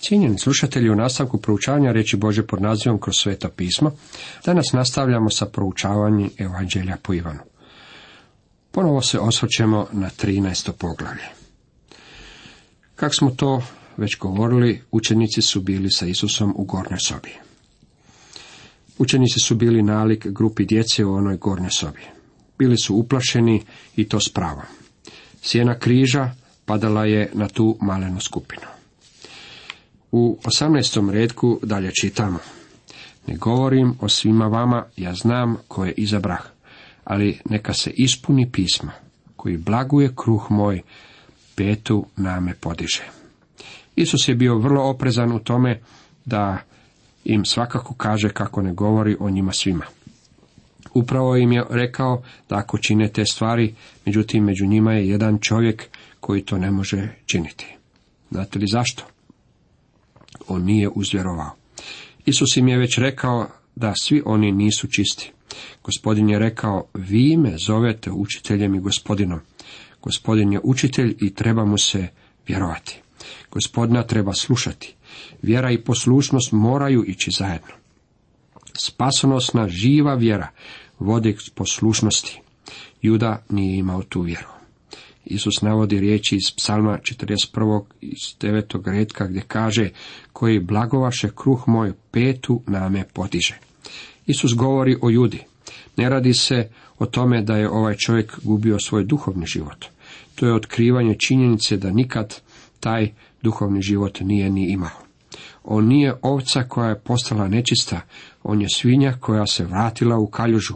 [0.00, 3.90] Cijenjeni slušatelji, u nastavku proučavanja reći Bože pod nazivom kroz sveta pisma,
[4.46, 7.40] danas nastavljamo sa proučavanjem Evanđelja po Ivanu.
[8.70, 10.72] Ponovo se osvrćemo na 13.
[10.72, 11.24] poglavlje.
[12.96, 13.62] Kako smo to
[13.96, 17.32] već govorili, učenici su bili sa Isusom u gornjoj sobi.
[18.98, 22.02] Učenici su bili nalik grupi djece u onoj gornjoj sobi.
[22.58, 23.62] Bili su uplašeni
[23.96, 24.64] i to s pravom.
[25.42, 26.30] Sjena križa
[26.64, 28.77] padala je na tu malenu skupinu.
[30.12, 31.10] U 18.
[31.10, 32.38] redku dalje čitamo.
[33.26, 36.42] Ne govorim o svima vama, ja znam ko je izabrah,
[37.04, 38.92] ali neka se ispuni pisma,
[39.36, 40.82] koji blaguje kruh moj,
[41.56, 43.02] petu name podiže.
[43.96, 45.80] Isus je bio vrlo oprezan u tome
[46.24, 46.58] da
[47.24, 49.84] im svakako kaže kako ne govori o njima svima.
[50.94, 53.74] Upravo im je rekao da ako čine te stvari,
[54.06, 55.88] međutim među njima je jedan čovjek
[56.20, 57.76] koji to ne može činiti.
[58.30, 59.04] Znate li zašto?
[60.48, 61.50] On nije uzvjerovao.
[62.26, 65.32] Isus im je već rekao da svi oni nisu čisti.
[65.84, 69.40] Gospodin je rekao, vi me zovete učiteljem i gospodinom.
[70.02, 72.08] Gospodin je učitelj i treba mu se
[72.48, 73.00] vjerovati.
[73.50, 74.94] Gospodina treba slušati.
[75.42, 77.74] Vjera i poslušnost moraju ići zajedno.
[78.72, 80.48] Spasonosna živa vjera
[80.98, 82.40] vodi k poslušnosti.
[83.02, 84.57] Juda nije imao tu vjeru.
[85.30, 87.84] Isus navodi riječi iz psalma 41.
[88.00, 88.92] iz 9.
[88.92, 89.90] redka gdje kaže
[90.32, 93.58] koji blagovaše kruh moj petu name potiže.
[94.26, 95.44] Isus govori o Judi.
[95.96, 99.84] Ne radi se o tome da je ovaj čovjek gubio svoj duhovni život.
[100.34, 102.40] To je otkrivanje činjenice da nikad
[102.80, 105.08] taj duhovni život nije ni imao.
[105.64, 108.00] On nije ovca koja je postala nečista,
[108.42, 110.74] on je svinja koja se vratila u kaljužu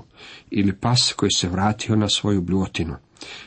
[0.50, 2.96] ili pas koji se vratio na svoju bljotinu.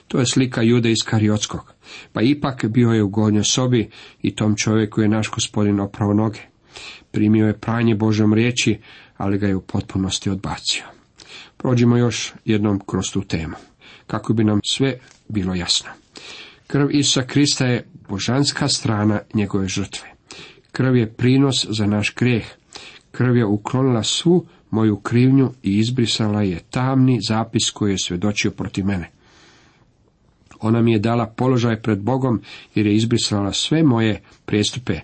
[0.08, 1.74] To je slika Jude iz Kariotskog.
[2.14, 3.90] Pa ipak bio je u gornjoj sobi
[4.22, 6.40] i tom čovjeku je naš gospodin opravo noge.
[7.12, 8.78] Primio je pranje Božom riječi,
[9.18, 10.84] ali ga je u potpunosti odbacio.
[11.58, 13.56] Prođimo još jednom kroz tu temu,
[14.08, 15.90] kako bi nam sve bilo jasno.
[16.68, 20.08] Krv Isusa Krista je božanska strana njegove žrtve.
[20.72, 22.46] Krv je prinos za naš grijeh.
[23.12, 28.86] Krv je uklonila svu moju krivnju i izbrisala je tamni zapis koji je svjedočio protiv
[28.86, 29.12] mene.
[30.60, 32.42] Ona mi je dala položaj pred Bogom
[32.76, 35.00] jer je izbrisala sve moje prijestupe.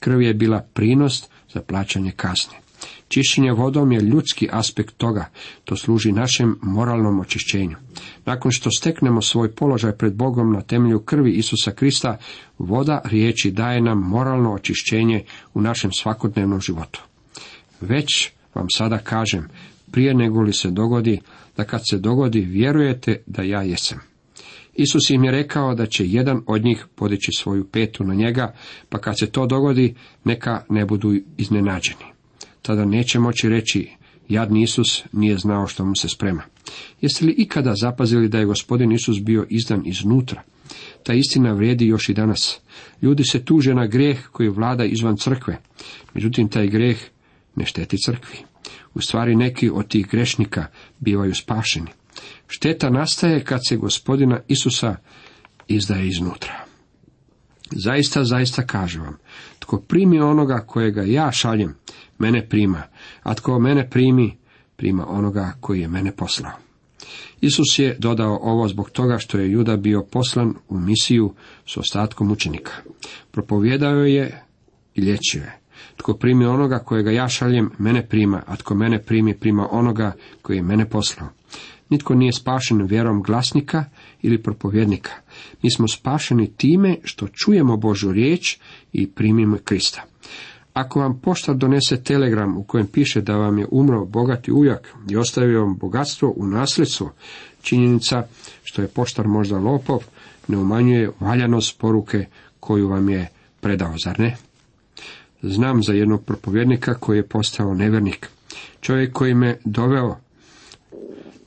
[0.00, 2.62] Krv je bila prinos za plaćanje kazne.
[3.08, 5.26] Čišćenje vodom je ljudski aspekt toga,
[5.64, 7.76] to služi našem moralnom očišćenju.
[8.24, 12.16] Nakon što steknemo svoj položaj pred Bogom na temelju krvi Isusa Krista,
[12.58, 15.24] voda riječi daje nam moralno očišćenje
[15.54, 17.02] u našem svakodnevnom životu.
[17.80, 19.48] Već vam sada kažem,
[19.90, 21.20] prije nego li se dogodi,
[21.56, 24.11] da kad se dogodi vjerujete da ja jesam.
[24.74, 28.54] Isus im je rekao da će jedan od njih podići svoju petu na njega,
[28.88, 29.94] pa kad se to dogodi,
[30.24, 32.04] neka ne budu iznenađeni.
[32.62, 33.90] Tada neće moći reći,
[34.28, 36.42] jadni Isus nije znao što mu se sprema.
[37.00, 40.42] Jeste li ikada zapazili da je gospodin Isus bio izdan iznutra?
[41.02, 42.60] Ta istina vrijedi još i danas.
[43.02, 45.58] Ljudi se tuže na greh koji vlada izvan crkve.
[46.14, 46.98] Međutim, taj greh
[47.56, 48.38] ne šteti crkvi.
[48.94, 50.66] U stvari neki od tih grešnika
[50.98, 51.90] bivaju spašeni.
[52.54, 54.96] Šteta nastaje kad se gospodina Isusa
[55.68, 56.64] izdaje iznutra.
[57.70, 59.16] Zaista, zaista kažem vam,
[59.58, 61.74] tko primi onoga kojega ja šaljem,
[62.18, 62.82] mene prima,
[63.22, 64.36] a tko mene primi,
[64.76, 66.52] prima onoga koji je mene poslao.
[67.40, 71.34] Isus je dodao ovo zbog toga što je Juda bio poslan u misiju
[71.66, 72.72] s ostatkom učenika.
[73.30, 74.42] Propovjedao je
[74.94, 75.58] i liječio je.
[75.96, 80.56] Tko primi onoga kojega ja šaljem, mene prima, a tko mene primi, prima onoga koji
[80.56, 81.28] je mene poslao.
[81.92, 83.84] Nitko nije spašen vjerom glasnika
[84.22, 85.10] ili propovjednika.
[85.62, 88.58] Mi smo spašeni time što čujemo Božu riječ
[88.92, 90.02] i primimo Krista.
[90.72, 95.16] Ako vam poštar donese telegram u kojem piše da vam je umro bogati ujak i
[95.16, 97.12] ostavio vam bogatstvo u nasljedstvo,
[97.62, 98.26] činjenica
[98.62, 100.04] što je poštar možda lopov
[100.48, 102.26] ne umanjuje valjanost poruke
[102.60, 103.28] koju vam je
[103.60, 104.36] predao, zar ne?
[105.42, 108.30] Znam za jednog propovjednika koji je postao nevernik.
[108.80, 110.16] Čovjek koji me doveo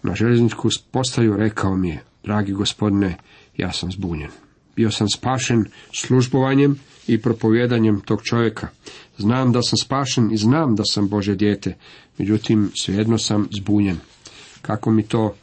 [0.05, 3.17] na željezničku postaju rekao mi je, dragi gospodine,
[3.57, 4.29] ja sam zbunjen.
[4.75, 8.67] Bio sam spašen službovanjem i propovjedanjem tog čovjeka.
[9.17, 11.75] Znam da sam spašen i znam da sam Bože dijete,
[12.17, 13.97] međutim svejedno sam zbunjen.
[14.61, 15.35] Kako mi to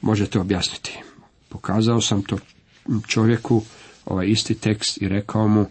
[0.00, 0.98] možete objasniti?
[1.48, 2.38] Pokazao sam to
[3.06, 3.62] čovjeku
[4.04, 5.66] ovaj isti tekst i rekao mu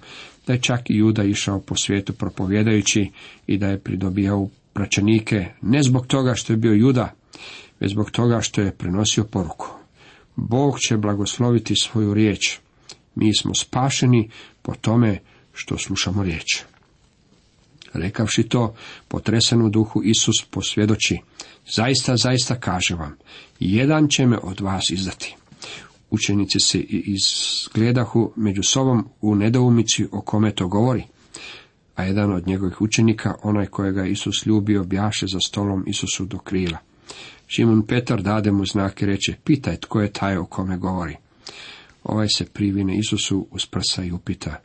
[0.48, 3.12] da je čak i Juda išao po svijetu propovjedajući
[3.48, 7.14] i da je pridobijao praćenike ne zbog toga što je bio Juda,
[7.80, 9.68] već zbog toga što je prenosio poruku.
[10.36, 12.60] Bog će blagosloviti svoju riječ.
[13.16, 14.30] Mi smo spašeni
[14.62, 15.20] po tome
[15.54, 16.64] što slušamo riječ.
[17.94, 18.76] Rekavši to,
[19.08, 21.18] potresen u duhu Isus posvjedoči,
[21.76, 23.18] zaista, zaista kaže vam,
[23.60, 25.36] jedan će me od vas izdati.
[26.10, 31.04] Učenici se izgledahu među sobom u nedoumici o kome to govori.
[31.96, 36.78] A jedan od njegovih učenika, onaj kojega Isus ljubio, bjaše za stolom Isusu do krila.
[37.48, 41.16] Šimon Petar dade mu znak i reče, pitaj tko je taj o kome govori.
[42.04, 44.62] Ovaj se privine Isusu uz prsa i upita,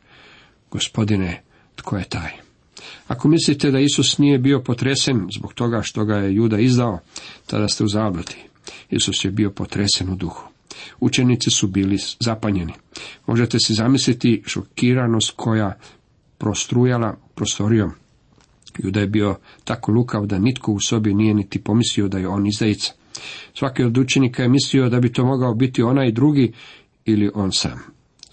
[0.71, 1.41] gospodine,
[1.75, 2.31] tko je taj?
[3.07, 6.99] Ako mislite da Isus nije bio potresen zbog toga što ga je Juda izdao,
[7.45, 8.35] tada ste u zabludi.
[8.89, 10.43] Isus je bio potresen u duhu.
[10.99, 12.73] Učenici su bili zapanjeni.
[13.25, 15.77] Možete si zamisliti šokiranost koja
[16.37, 17.91] prostrujala prostorijom.
[18.77, 22.47] Juda je bio tako lukav da nitko u sobi nije niti pomislio da je on
[22.47, 22.93] izdajica.
[23.53, 26.53] Svaki od učenika je mislio da bi to mogao biti onaj drugi
[27.05, 27.79] ili on sam.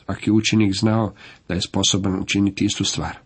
[0.04, 1.14] Svaki učenik znao
[1.48, 3.18] da je sposoban učiniti istu stvar.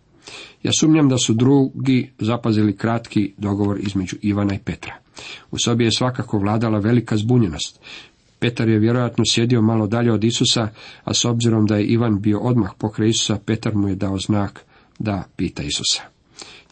[0.62, 4.96] Ja sumnjam da su drugi zapazili kratki dogovor između Ivana i Petra.
[5.50, 7.80] U sobi je svakako vladala velika zbunjenost.
[8.38, 10.68] Petar je vjerojatno sjedio malo dalje od Isusa,
[11.04, 14.64] a s obzirom da je Ivan bio odmah pokraj Isusa, Petar mu je dao znak
[14.98, 16.19] da pita Isusa.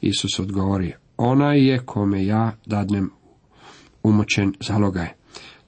[0.00, 3.10] Isus odgovori, onaj je kome ja dadnem
[4.02, 5.08] umoćen zalogaj.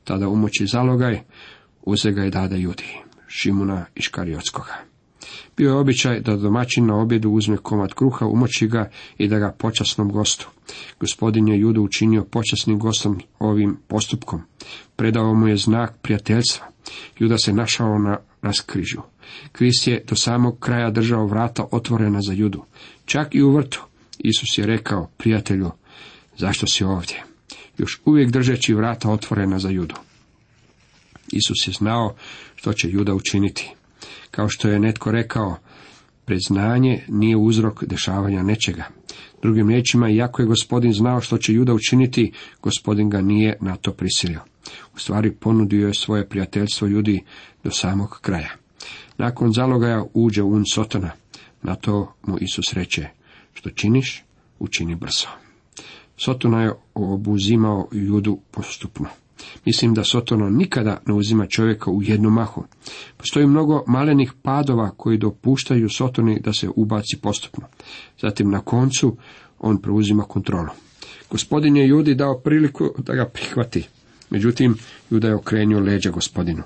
[0.04, 1.20] Tada umoći zalogaj,
[1.82, 2.98] uze ga i dade judi,
[3.28, 4.90] Šimuna Iškariotskoga.
[5.56, 9.54] Bio je običaj da domaćin na objedu uzme komad kruha, umoći ga i da ga
[9.58, 10.48] počasnom gostu.
[11.00, 14.40] Gospodin je judu učinio počasnim gostom ovim postupkom.
[14.96, 16.66] Predao mu je znak prijateljstva.
[17.18, 19.02] Juda se našao na raskrižju.
[19.52, 22.64] Krist je do samog kraja držao vrata otvorena za judu.
[23.04, 23.89] Čak i u vrtu.
[24.24, 25.70] Isus je rekao, prijatelju,
[26.36, 27.24] zašto si ovdje?
[27.78, 29.94] Još uvijek držeći vrata otvorena za judu.
[31.32, 32.14] Isus je znao
[32.54, 33.70] što će juda učiniti.
[34.30, 35.56] Kao što je netko rekao,
[36.24, 38.84] preznanje nije uzrok dešavanja nečega.
[39.42, 42.32] Drugim riječima, iako je gospodin znao što će Juda učiniti,
[42.62, 44.40] gospodin ga nije na to prisilio.
[44.94, 47.24] U stvari ponudio je svoje prijateljstvo ljudi
[47.64, 48.50] do samog kraja.
[49.18, 51.10] Nakon zalogaja uđe un Sotona.
[51.62, 53.08] Na to mu Isus reče,
[53.54, 54.24] što činiš,
[54.58, 55.28] učini brzo.
[56.16, 59.06] Sotona je obuzimao Judu postupno.
[59.66, 62.64] Mislim da Sotono nikada ne uzima čovjeka u jednu mahu.
[63.16, 67.66] Postoji mnogo malenih padova koji dopuštaju Sotoni da se ubaci postupno.
[68.20, 69.16] Zatim na koncu
[69.58, 70.68] on preuzima kontrolu.
[71.30, 73.88] Gospodin je Judi dao priliku da ga prihvati.
[74.30, 74.76] Međutim,
[75.10, 76.62] Juda je okrenio leđa gospodinu.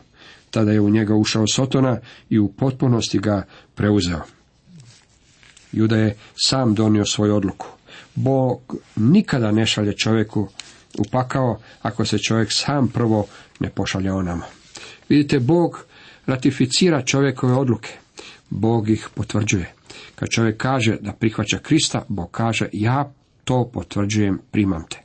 [0.50, 1.98] Tada je u njega ušao Sotona
[2.30, 4.20] i u potpunosti ga preuzeo.
[5.74, 7.66] Juda je sam donio svoju odluku.
[8.14, 10.48] Bog nikada ne šalje čovjeku
[10.98, 13.26] upakao ako se čovjek sam prvo
[13.60, 14.44] ne pošalje onamo.
[15.08, 15.84] Vidite, Bog
[16.26, 17.90] ratificira čovjekove odluke.
[18.50, 19.72] Bog ih potvrđuje.
[20.14, 23.12] Kad čovjek kaže da prihvaća Krista, Bog kaže ja
[23.44, 24.98] to potvrđujem, primam te.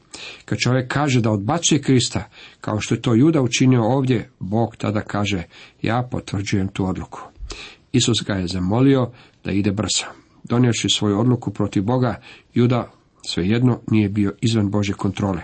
[0.46, 2.30] Kad čovjek kaže da odbacuje Krista,
[2.62, 5.44] kao što je to Juda učinio ovdje, Bog tada kaže
[5.82, 7.22] ja potvrđujem tu odluku.
[7.92, 9.12] Isus ga je zamolio
[9.44, 10.06] da ide brzo.
[10.50, 12.22] Donioši svoju odluku protiv Boga,
[12.54, 12.92] Juda
[13.28, 15.42] svejedno nije bio izvan Bože kontrole.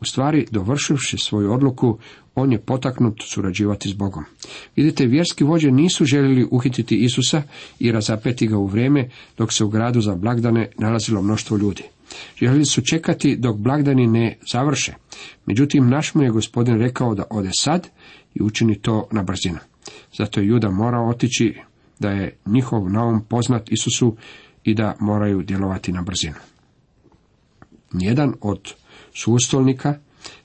[0.00, 1.98] U stvari, dovršivši svoju odluku,
[2.34, 4.24] on je potaknut surađivati s Bogom.
[4.76, 7.42] Vidite, vjerski vođe nisu željeli uhititi Isusa
[7.78, 9.08] i razapeti ga u vrijeme
[9.38, 11.82] dok se u gradu za blagdane nalazilo mnoštvo ljudi.
[12.36, 14.94] Željeli su čekati dok blagdani ne završe.
[15.46, 17.88] Međutim, naš mu je gospodin rekao da ode sad
[18.34, 19.58] i učini to na brzinu.
[20.18, 21.54] Zato je Juda morao otići
[21.98, 24.16] da je njihov naum poznat Isusu
[24.64, 26.36] i da moraju djelovati na brzinu.
[27.92, 28.74] Nijedan od
[29.14, 29.98] sustolnika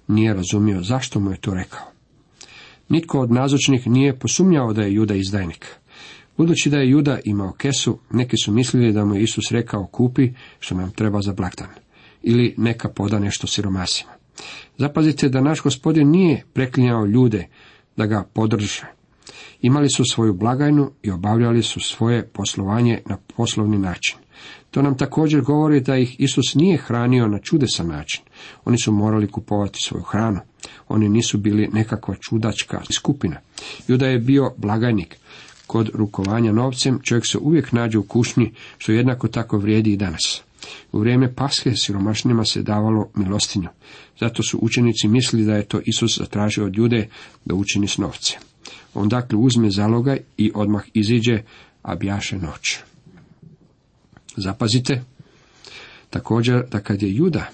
[0.07, 1.91] nije razumio zašto mu je to rekao.
[2.89, 5.67] Nitko od nazočnih nije posumnjao da je Juda izdajnik.
[6.37, 10.29] Budući da je Juda imao kesu, neki su mislili da mu je Isus rekao kupi
[10.59, 11.69] što nam treba za blagdan
[12.23, 14.11] ili neka poda nešto siromasima.
[14.77, 17.47] Zapazite da naš gospodin nije preklinjao ljude
[17.97, 19.00] da ga podrže.
[19.61, 24.17] Imali su svoju blagajnu i obavljali su svoje poslovanje na poslovni način.
[24.71, 28.23] To nam također govori da ih Isus nije hranio na čudesan način.
[28.65, 30.39] Oni su morali kupovati svoju hranu.
[30.87, 33.37] Oni nisu bili nekakva čudačka skupina.
[33.87, 35.17] Juda je bio blagajnik.
[35.67, 40.41] Kod rukovanja novcem čovjek se uvijek nađe u kušnji, što jednako tako vrijedi i danas.
[40.91, 43.69] U vrijeme paske siromašnjima se davalo milostinju.
[44.19, 47.07] Zato su učenici mislili da je to Isus zatražio od ljude
[47.45, 48.37] da učini s novce.
[48.93, 51.41] On dakle uzme zalogaj i odmah iziđe,
[51.81, 52.77] a bjaše noć.
[54.37, 55.03] Zapazite,
[56.09, 57.49] također da kad je Juda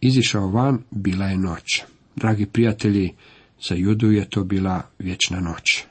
[0.00, 1.82] izišao van, bila je noć.
[2.16, 3.12] Dragi prijatelji,
[3.68, 5.84] za Judu je to bila vječna noć.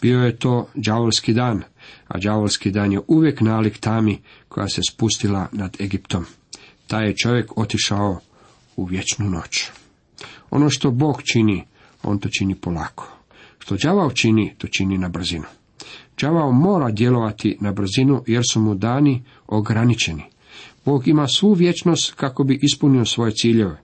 [0.00, 1.62] Bio je to đavolski dan,
[2.08, 4.18] a đavolski dan je uvijek nalik tami
[4.48, 6.24] koja se spustila nad Egiptom.
[6.86, 8.20] Taj je čovjek otišao
[8.76, 9.70] u vječnu noć.
[10.50, 11.64] Ono što Bog čini,
[12.02, 13.15] on to čini polako.
[13.66, 15.44] Što đavao čini, to čini na brzinu.
[16.20, 20.22] Đavao mora djelovati na brzinu jer su mu dani ograničeni.
[20.84, 23.82] Bog ima svu vječnost kako bi ispunio svoje ciljeve.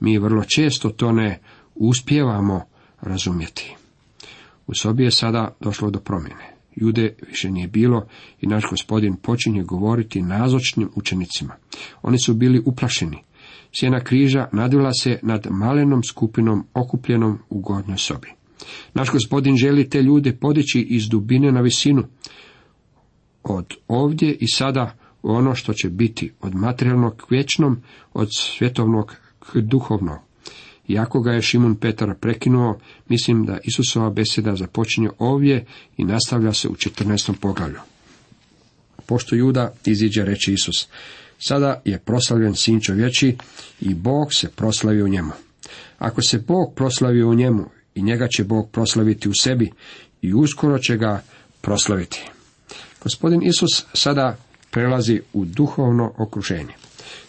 [0.00, 1.40] Mi vrlo često to ne
[1.74, 2.62] uspijevamo
[3.00, 3.74] razumjeti.
[4.66, 6.54] U sobi je sada došlo do promjene.
[6.76, 8.06] Jude više nije bilo
[8.40, 11.54] i naš gospodin počinje govoriti nazočnim učenicima.
[12.02, 13.18] Oni su bili uplašeni.
[13.72, 18.37] Sjena križa nadvila se nad malenom skupinom okupljenom u gornjoj sobi.
[18.94, 22.04] Naš gospodin želi te ljude podići iz dubine na visinu.
[23.42, 29.58] Od ovdje i sada ono što će biti od materijalnog k vječnom, od svjetovnog k
[29.60, 30.18] duhovnog.
[30.88, 36.68] Iako ga je Šimun Petar prekinuo, mislim da Isusova beseda započinje ovdje i nastavlja se
[36.68, 37.32] u 14.
[37.40, 37.78] poglavlju.
[39.06, 40.88] Pošto Juda iziđe reći Isus,
[41.38, 43.36] sada je proslavljen sin čovječi
[43.80, 45.32] i Bog se proslavio u njemu.
[45.98, 47.64] Ako se Bog proslavio u njemu
[47.98, 49.70] i njega će Bog proslaviti u sebi
[50.22, 51.22] i uskoro će ga
[51.60, 52.24] proslaviti.
[53.02, 54.36] Gospodin Isus sada
[54.70, 56.74] prelazi u duhovno okruženje.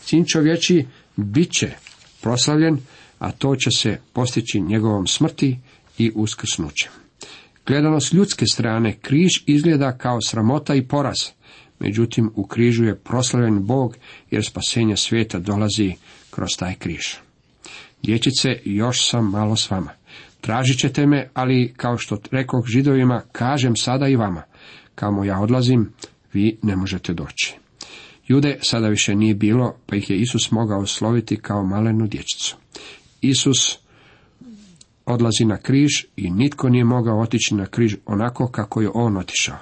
[0.01, 0.85] Sin čovječi
[1.15, 1.71] bit će
[2.21, 2.77] proslavljen,
[3.19, 5.59] a to će se postići njegovom smrti
[5.97, 6.91] i uskrsnućem.
[7.65, 11.17] Gledano s ljudske strane, križ izgleda kao sramota i poraz,
[11.79, 13.97] međutim u križu je proslavljen Bog
[14.31, 15.93] jer spasenje svijeta dolazi
[16.31, 17.05] kroz taj križ.
[18.03, 19.98] Dječice, još sam malo s vama.
[20.41, 24.43] Tražit ćete me, ali kao što rekoh židovima, kažem sada i vama.
[24.95, 25.91] Kamo ja odlazim,
[26.33, 27.55] vi ne možete doći.
[28.27, 32.57] Jude sada više nije bilo, pa ih je Isus mogao sloviti kao malenu dječicu.
[33.21, 33.77] Isus
[35.05, 39.57] odlazi na križ i nitko nije mogao otići na križ onako kako je on otišao.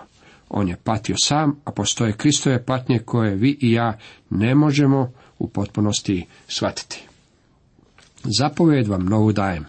[0.50, 3.98] On je patio sam, a postoje Kristove patnje koje vi i ja
[4.30, 7.04] ne možemo u potpunosti shvatiti.
[8.24, 9.66] Zapovjed vam novu dajem.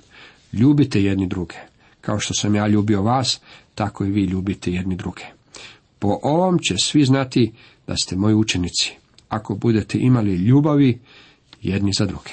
[0.53, 1.55] Ljubite jedni druge.
[2.01, 3.41] Kao što sam ja ljubio vas,
[3.75, 5.23] tako i vi ljubite jedni druge.
[5.99, 7.53] Po ovom će svi znati
[7.87, 8.93] da ste moji učenici,
[9.29, 10.99] ako budete imali ljubavi
[11.63, 12.31] jedni za druge.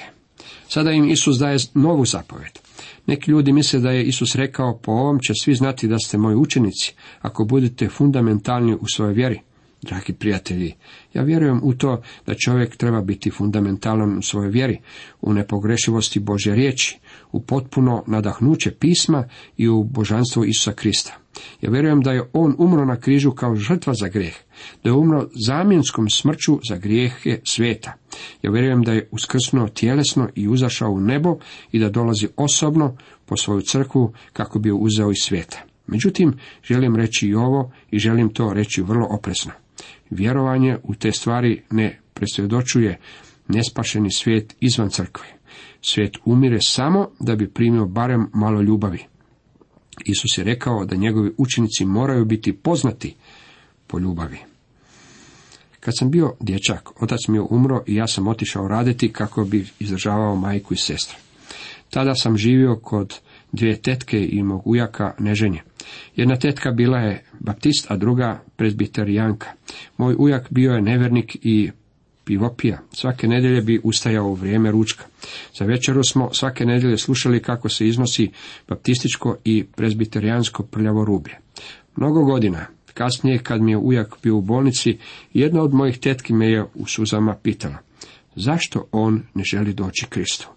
[0.67, 2.59] Sada im Isus daje novu zapovjed.
[3.05, 6.35] Neki ljudi misle da je Isus rekao, po ovom će svi znati da ste moji
[6.35, 9.39] učenici, ako budete fundamentalni u svojoj vjeri.
[9.85, 10.73] Dragi prijatelji,
[11.13, 14.79] ja vjerujem u to da čovjek treba biti fundamentalan u svojoj vjeri,
[15.21, 16.99] u nepogrešivosti Božje riječi,
[17.31, 19.27] u potpuno nadahnuće pisma
[19.57, 21.17] i u božanstvo Isusa Krista.
[21.61, 24.35] Ja vjerujem da je on umro na križu kao žrtva za grijeh,
[24.83, 27.93] da je umro zamjenskom smrću za grijehe svijeta.
[28.41, 31.37] Ja vjerujem da je uskrsnuo tjelesno i uzašao u nebo
[31.71, 35.61] i da dolazi osobno po svoju crkvu kako bi ju uzeo iz svijeta.
[35.87, 39.51] Međutim, želim reći i ovo i želim to reći vrlo oprezno.
[40.09, 42.99] Vjerovanje u te stvari ne presvjedočuje
[43.47, 45.25] nespašeni svijet izvan crkve.
[45.81, 48.99] Svijet umire samo da bi primio barem malo ljubavi.
[50.05, 53.15] Isus je rekao da njegovi učenici moraju biti poznati
[53.87, 54.37] po ljubavi.
[55.79, 59.67] Kad sam bio dječak, otac mi je umro i ja sam otišao raditi kako bi
[59.79, 61.17] izdržavao majku i sestre.
[61.89, 63.19] Tada sam živio kod
[63.51, 65.61] dvije tetke i mog ujaka neženje.
[66.15, 69.47] Jedna tetka bila je baptist, a druga prezbiterijanka.
[69.97, 71.71] Moj ujak bio je nevernik i
[72.25, 72.79] pivopija.
[72.91, 75.03] Svake nedjelje bi ustajao u vrijeme ručka.
[75.59, 78.31] Za večeru smo svake nedjelje slušali kako se iznosi
[78.67, 81.35] baptističko i prezbiterijansko prljavo rublje.
[81.95, 84.97] Mnogo godina, kasnije kad mi je ujak bio u bolnici,
[85.33, 87.77] jedna od mojih tetki me je u suzama pitala,
[88.35, 90.47] zašto on ne želi doći Kristu?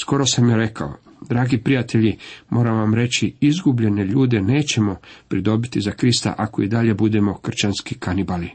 [0.00, 0.96] Skoro sam je rekao,
[1.28, 2.16] dragi prijatelji,
[2.50, 4.96] moram vam reći, izgubljene ljude nećemo
[5.28, 8.50] pridobiti za Krista ako i dalje budemo krčanski kanibali.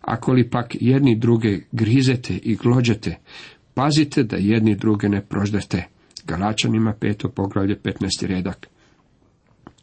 [0.00, 3.18] Ako li pak jedni druge grizete i glođete,
[3.74, 5.84] pazite da jedni druge ne proždete.
[6.24, 8.26] Galačanima peto poglavlje 15.
[8.26, 8.68] redak.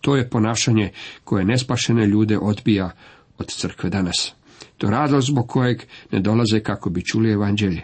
[0.02, 0.92] To je ponašanje
[1.24, 2.92] koje nespašene ljude odbija
[3.38, 4.34] od crkve danas.
[4.78, 7.82] To razlog zbog kojeg ne dolaze kako bi čuli evanđelje.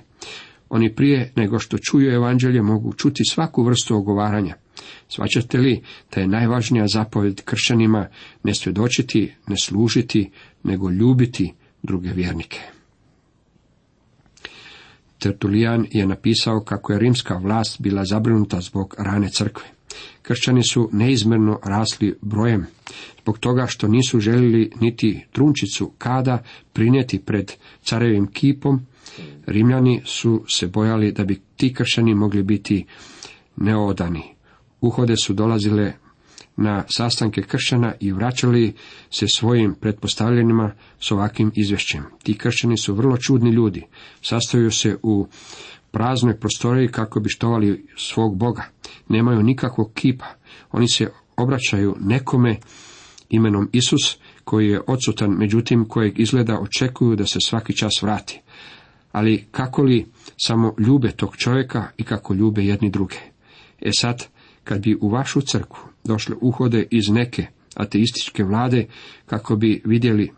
[0.71, 4.55] Oni prije nego što čuju evanđelje mogu čuti svaku vrstu ogovaranja.
[5.07, 5.81] Svaćate li
[6.15, 8.07] da je najvažnija zapovjed kršćanima
[8.43, 10.29] ne svjedočiti, ne služiti,
[10.63, 12.59] nego ljubiti druge vjernike.
[15.19, 19.65] Tertulijan je napisao kako je rimska vlast bila zabrinuta zbog rane crkve.
[20.21, 22.65] Kršćani su neizmjerno rasli brojem,
[23.21, 27.51] zbog toga što nisu željeli niti trunčicu kada prinijeti pred
[27.83, 28.85] carevim kipom,
[29.45, 32.85] Rimljani su se bojali da bi ti kršćani mogli biti
[33.55, 34.23] neodani.
[34.81, 35.93] Uhode su dolazile
[36.57, 38.73] na sastanke kršćana i vraćali
[39.09, 42.03] se svojim pretpostavljenima s ovakvim izvješćem.
[42.23, 43.85] Ti kršćani su vrlo čudni ljudi.
[44.21, 45.27] Sastaju se u
[45.91, 48.63] praznoj prostoriji kako bi štovali svog Boga.
[49.09, 50.25] Nemaju nikakvog kipa.
[50.71, 52.57] Oni se obraćaju nekome
[53.29, 58.41] imenom Isus, koji je odsutan, međutim kojeg izgleda očekuju da se svaki čas vrati.
[59.11, 60.05] Ali kako li
[60.45, 63.17] samo ljube tog čovjeka i kako ljube jedni druge?
[63.81, 64.27] E sad,
[64.63, 68.87] kad bi u vašu crkvu došle uhode iz neke ateističke vlade,
[69.25, 70.31] kako bi vidjeli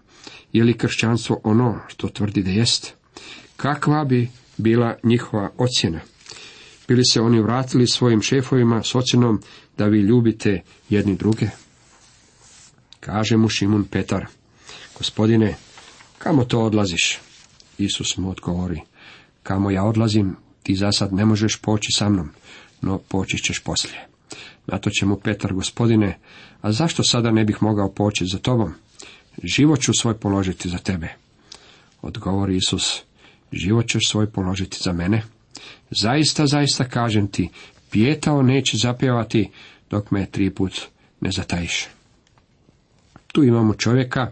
[0.53, 2.94] je li kršćanstvo ono što tvrdi da jest,
[3.58, 6.00] kakva bi bila njihova ocjena?
[6.88, 9.42] Bili se oni vratili svojim šefovima s ocjenom
[9.77, 11.48] da vi ljubite jedni druge?
[13.00, 14.25] Kaže mu Šimun Petar,
[14.98, 15.56] gospodine,
[16.18, 17.20] kamo to odlaziš?
[17.77, 18.82] Isus mu odgovori,
[19.44, 22.30] kamo ja odlazim, ti za sad ne možeš poći sa mnom,
[22.82, 24.08] no poći ćeš poslije.
[24.68, 26.20] Na to će mu Petar, gospodine,
[26.62, 28.74] a zašto sada ne bih mogao poći za tobom?
[29.44, 31.08] Život ću svoj položiti za tebe.
[32.01, 33.01] Odgovori Isus,
[33.51, 35.24] život ćeš svoj položiti za mene?
[35.92, 37.50] Zaista, zaista kažem ti,
[37.92, 39.50] pijetao neće zapjevati
[39.89, 40.82] dok me tri put
[41.22, 41.88] ne zatajiš.
[43.27, 44.32] Tu imamo čovjeka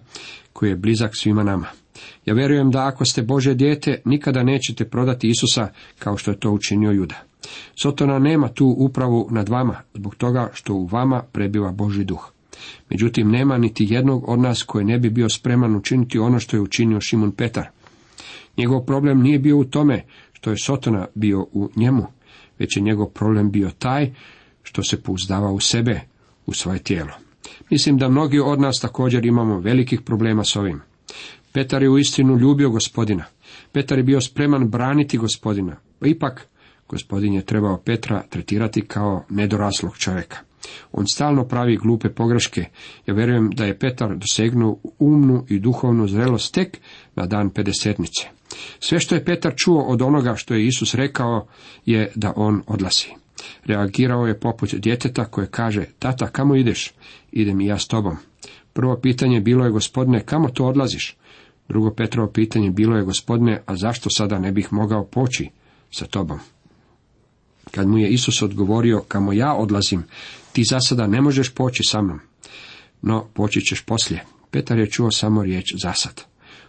[0.54, 1.81] koji je blizak svima nama.
[2.26, 5.68] Ja vjerujem da ako ste Bože dijete, nikada nećete prodati Isusa
[6.00, 7.16] kao što je to učinio Juda.
[7.76, 12.32] Sotona nema tu upravu nad vama, zbog toga što u vama prebiva Boži duh.
[12.90, 16.62] Međutim, nema niti jednog od nas koji ne bi bio spreman učiniti ono što je
[16.62, 17.68] učinio Šimun Petar.
[18.58, 22.08] Njegov problem nije bio u tome što je Sotona bio u njemu,
[22.60, 24.14] već je njegov problem bio taj
[24.64, 26.02] što se pouzdava u sebe,
[26.46, 27.12] u svoje tijelo.
[27.70, 30.82] Mislim da mnogi od nas također imamo velikih problema s ovim.
[31.54, 33.26] Petar je uistinu ljubio gospodina.
[33.72, 35.76] Petar je bio spreman braniti gospodina.
[36.00, 36.48] Pa ipak,
[36.88, 40.38] gospodin je trebao Petra tretirati kao nedoraslog čovjeka.
[40.92, 42.66] On stalno pravi glupe pogreške.
[43.06, 46.80] Ja vjerujem da je Petar dosegnuo umnu i duhovnu zrelost tek
[47.16, 48.28] na dan pedesetnice.
[48.80, 51.48] Sve što je Petar čuo od onoga što je Isus rekao
[51.86, 53.08] je da on odlazi.
[53.66, 56.94] Reagirao je poput djeteta koje kaže, tata, kamo ideš?
[57.32, 58.18] Idem i ja s tobom.
[58.74, 61.18] Prvo pitanje bilo je, gospodine, kamo to odlaziš?
[61.72, 65.50] Drugo Petrovo pitanje bilo je, gospodine, a zašto sada ne bih mogao poći
[65.92, 66.40] sa tobom?
[67.72, 70.04] Kad mu je Isus odgovorio, kamo ja odlazim,
[70.54, 72.20] ti za sada ne možeš poći sa mnom.
[73.02, 74.26] No, poći ćeš poslije.
[74.50, 76.24] Petar je čuo samo riječ zasad.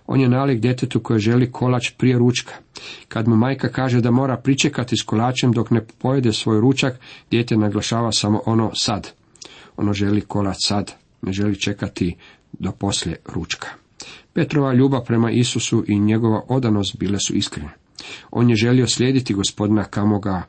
[0.06, 2.52] On je nalik djetetu koje želi kolač prije ručka.
[3.08, 7.56] Kad mu majka kaže da mora pričekati s kolačem dok ne pojede svoj ručak, dijete
[7.56, 9.12] naglašava samo ono sad.
[9.76, 12.16] Ono želi kolač sad, ne želi čekati
[12.52, 13.81] do poslije ručka.
[14.32, 17.70] Petrova ljubav prema Isusu i njegova odanost bile su iskrene.
[18.30, 20.42] On je želio slijediti gospodina kamo ga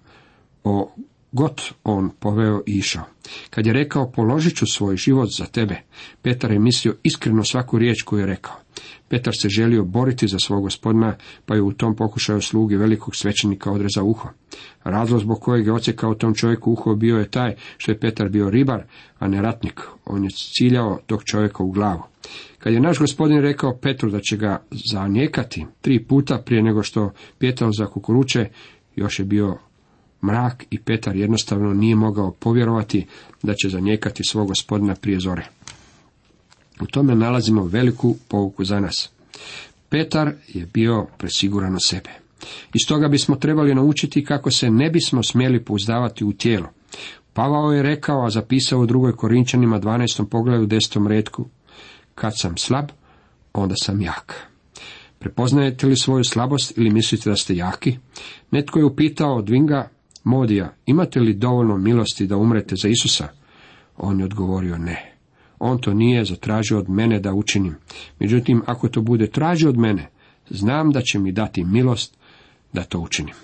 [0.64, 0.92] o
[1.34, 3.04] god on poveo i išao.
[3.50, 5.76] Kad je rekao položit ću svoj život za tebe,
[6.22, 8.56] Petar je mislio iskreno svaku riječ koju je rekao.
[9.10, 11.16] Petar se želio boriti za svog gospodina,
[11.46, 14.30] pa je u tom pokušaju slugi velikog svećenika odrezao uho.
[14.84, 18.50] Razlog zbog kojeg je ocekao tom čovjeku uho bio je taj što je Petar bio
[18.50, 18.84] ribar,
[19.20, 19.82] a ne ratnik.
[20.06, 22.04] On je ciljao tog čovjeka u glavu.
[22.60, 27.12] Kad je naš gospodin rekao Petru da će ga zanijekati tri puta prije nego što
[27.38, 28.50] pjetao za kukuruće,
[28.96, 29.58] još je bio
[30.24, 33.06] mrak i Petar jednostavno nije mogao povjerovati
[33.44, 35.48] da će zanijekati svog gospodina prije zore.
[36.82, 39.10] U tome nalazimo veliku pouku za nas.
[39.90, 42.10] Petar je bio presiguran sebe.
[42.74, 46.70] Iz toga bismo trebali naučiti kako se ne bismo smjeli pouzdavati u tijelo.
[47.34, 50.26] Pavao je rekao, a zapisao u drugoj Korinčanima 12.
[50.26, 51.08] pogledu 10.
[51.08, 51.46] redku,
[52.16, 52.86] kad sam slab,
[53.54, 54.36] onda sam jak.
[55.20, 57.98] Prepoznajete li svoju slabost ili mislite da ste jaki?
[58.52, 59.90] Netko je upitao Dvinga
[60.24, 63.28] Modija, imate li dovoljno milosti da umrete za Isusa?
[63.98, 65.14] On je odgovorio ne.
[65.60, 67.76] On to nije zatražio od mene da učinim.
[68.20, 70.10] Međutim, ako to bude tražio od mene,
[70.50, 72.18] znam da će mi dati milost
[72.74, 73.36] da to učinim.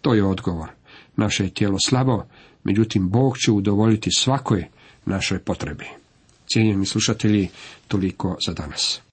[0.00, 0.68] To je odgovor.
[1.16, 2.24] Naše je tijelo slabo,
[2.64, 4.68] međutim, Bog će udovoljiti svakoj
[5.06, 5.84] našoj potrebi.
[6.52, 7.48] Cijenjeni slušatelji,
[7.88, 9.02] toliko za danas.